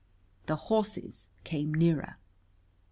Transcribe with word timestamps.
The 0.47 0.55
horses 0.55 1.27
came 1.43 1.71
nearer. 1.75 2.17